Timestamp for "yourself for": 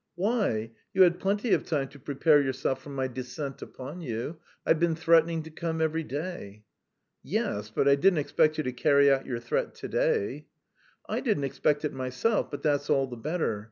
2.41-2.89